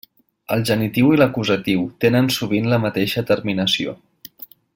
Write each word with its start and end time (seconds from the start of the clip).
El 0.53 0.63
genitiu 0.69 1.11
i 1.17 1.19
l'acusatiu 1.21 1.83
tenen 2.07 2.33
sovint 2.37 2.73
la 2.73 2.81
mateixa 2.87 3.27
terminació. 3.33 3.97